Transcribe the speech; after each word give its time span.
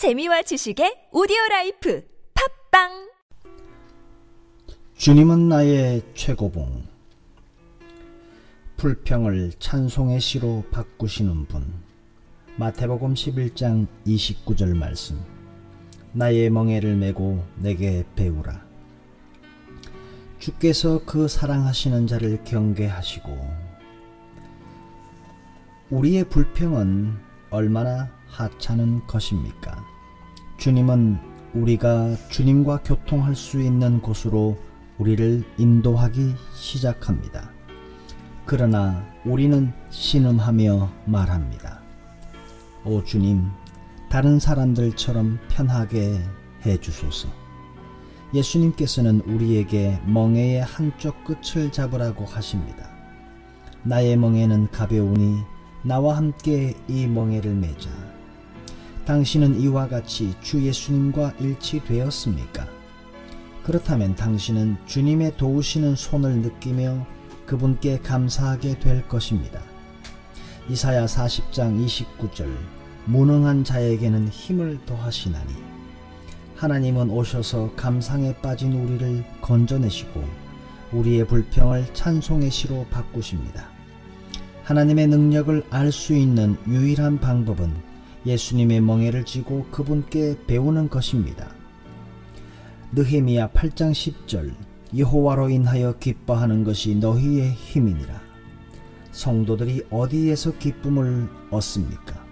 재미와 0.00 0.40
지식의 0.40 1.08
오디오 1.12 1.36
life 1.50 2.02
팟빵 2.70 3.10
주님은 4.96 5.50
나의 5.50 6.00
최고봉. 6.14 6.84
불평을 8.78 9.52
찬송의 9.58 10.20
시로 10.20 10.64
바꾸시는 10.70 11.44
분. 11.44 11.70
마태복음 12.56 13.12
11장 13.12 13.86
29절 14.06 14.74
말씀. 14.74 15.22
나의 16.14 16.48
멍에를 16.48 16.96
메고 16.96 17.44
내게 17.56 18.02
배우라. 18.16 18.58
주께서 20.38 21.04
그 21.04 21.28
사랑하시는 21.28 22.06
자를 22.06 22.42
경계하시고 22.44 23.36
우리의 25.90 26.24
불평은 26.30 27.18
얼마나 27.50 28.08
하찮은 28.28 29.06
것입니까? 29.06 29.89
주님은 30.60 31.16
우리가 31.54 32.16
주님과 32.28 32.82
교통할 32.84 33.34
수 33.34 33.62
있는 33.62 34.02
곳으로 34.02 34.58
우리를 34.98 35.42
인도하기 35.56 36.34
시작합니다. 36.54 37.50
그러나 38.44 39.02
우리는 39.24 39.72
신음하며 39.88 40.90
말합니다. 41.06 41.80
오 42.84 43.02
주님, 43.02 43.46
다른 44.10 44.38
사람들처럼 44.38 45.38
편하게 45.48 46.20
해 46.66 46.76
주소서. 46.78 47.28
예수님께서는 48.34 49.20
우리에게 49.20 49.98
멍에의 50.04 50.60
한쪽 50.60 51.24
끝을 51.24 51.72
잡으라고 51.72 52.26
하십니다. 52.26 52.86
나의 53.82 54.14
멍에는 54.18 54.70
가벼우니 54.72 55.38
나와 55.84 56.18
함께 56.18 56.74
이 56.86 57.06
멍에를 57.06 57.54
매자. 57.54 58.09
당신은 59.10 59.60
이와 59.60 59.88
같이 59.88 60.32
주 60.40 60.64
예수님과 60.64 61.34
일치되었습니까? 61.40 62.68
그렇다면 63.64 64.14
당신은 64.14 64.76
주님의 64.86 65.36
도우시는 65.36 65.96
손을 65.96 66.42
느끼며 66.42 67.04
그분께 67.44 67.98
감사하게 67.98 68.78
될 68.78 69.08
것입니다. 69.08 69.60
이사야 70.68 71.06
40장 71.06 71.84
29절 71.84 72.54
무능한 73.06 73.64
자에게는 73.64 74.28
힘을 74.28 74.78
더하시나니 74.86 75.54
하나님은 76.54 77.10
오셔서 77.10 77.72
감상에 77.74 78.36
빠진 78.36 78.74
우리를 78.74 79.24
건져내시고 79.40 80.22
우리의 80.92 81.26
불평을 81.26 81.94
찬송의 81.94 82.52
시로 82.52 82.86
바꾸십니다. 82.90 83.70
하나님의 84.62 85.08
능력을 85.08 85.64
알 85.70 85.90
수 85.90 86.14
있는 86.14 86.56
유일한 86.68 87.18
방법은 87.18 87.89
예수님의 88.26 88.80
멍에를 88.80 89.24
쥐고 89.24 89.66
그분께 89.70 90.36
배우는 90.46 90.88
것입니다. 90.88 91.48
느헤미야 92.92 93.50
8장 93.50 93.92
10절 93.92 94.54
여호와로 94.96 95.50
인하여 95.50 95.96
기뻐하는 95.98 96.64
것이 96.64 96.96
너희의 96.96 97.52
힘이니라. 97.52 98.20
성도들이 99.12 99.86
어디에서 99.90 100.58
기쁨을 100.58 101.28
얻습니까? 101.50 102.24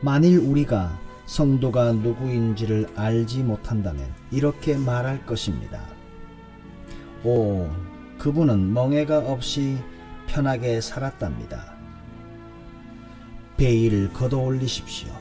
만일 0.00 0.38
우리가 0.38 0.98
성도가 1.26 1.92
누구인지를 1.92 2.88
알지 2.96 3.42
못한다면 3.42 4.08
이렇게 4.30 4.76
말할 4.76 5.26
것입니다. 5.26 5.82
오, 7.24 7.68
그분은 8.18 8.72
멍해가 8.72 9.18
없이 9.18 9.76
편하게 10.26 10.80
살았답니다. 10.80 11.74
베일을 13.56 14.12
걷어 14.12 14.38
올리십시오. 14.38 15.17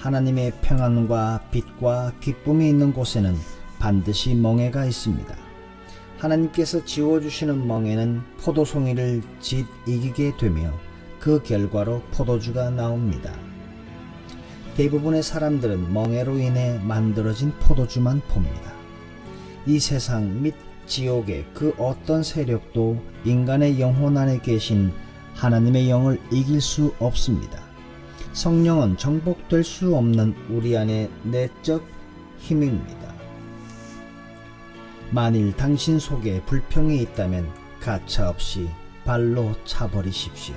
하나님의 0.00 0.52
평안과 0.62 1.48
빛과 1.50 2.12
기쁨이 2.20 2.70
있는 2.70 2.94
곳에는 2.94 3.36
반드시 3.78 4.34
멍해가 4.34 4.86
있습니다. 4.86 5.36
하나님께서 6.18 6.84
지워주시는 6.84 7.66
멍에는 7.66 8.22
포도송이를 8.38 9.22
짓 9.40 9.66
이기게 9.86 10.36
되며 10.38 10.72
그 11.18 11.42
결과로 11.42 12.00
포도주가 12.12 12.70
나옵니다. 12.70 13.30
대부분의 14.76 15.22
사람들은 15.22 15.92
멍해로 15.92 16.38
인해 16.38 16.80
만들어진 16.82 17.52
포도주만 17.60 18.22
봅니다. 18.28 18.72
이 19.66 19.78
세상 19.78 20.42
및 20.42 20.54
지옥의 20.86 21.44
그 21.52 21.74
어떤 21.76 22.22
세력도 22.22 23.02
인간의 23.26 23.78
영혼 23.80 24.16
안에 24.16 24.40
계신 24.40 24.92
하나님의 25.34 25.90
영을 25.90 26.18
이길 26.32 26.62
수 26.62 26.94
없습니다. 26.98 27.69
성령은 28.32 28.96
정복될 28.96 29.64
수 29.64 29.96
없는 29.96 30.34
우리 30.48 30.76
안의 30.76 31.10
내적 31.24 31.84
힘입니다. 32.38 33.12
만일 35.10 35.54
당신 35.56 35.98
속에 35.98 36.40
불평이 36.46 37.02
있다면 37.02 37.50
가차없이 37.80 38.68
발로 39.04 39.52
차버리십시오. 39.64 40.54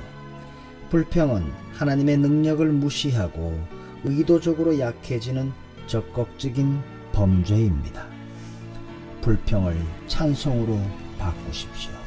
불평은 0.91 1.51
하나님의 1.73 2.17
능력을 2.17 2.65
무시하고 2.71 3.59
의도적으로 4.03 4.77
약해지는 4.77 5.51
적극적인 5.87 6.79
범죄입니다. 7.13 8.05
불평을 9.21 9.75
찬송으로 10.07 10.79
바꾸십시오. 11.17 12.02